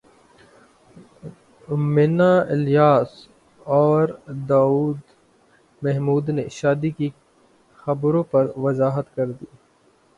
[1.87, 3.09] منہ الیاس
[3.73, 4.03] اور
[4.49, 4.95] داور
[5.81, 7.09] محمود نے شادی کی
[7.79, 9.45] خبروں پر وضاحت کردی